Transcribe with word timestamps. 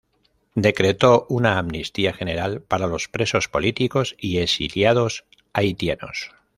Decretó 0.55 1.27
una 1.29 1.59
amnistía 1.59 2.11
general 2.11 2.61
para 2.63 2.87
los 2.87 3.07
presos 3.07 3.47
políticos 3.47 4.15
y 4.17 4.39
exiliados 4.39 5.25
haitianos. 5.53 6.31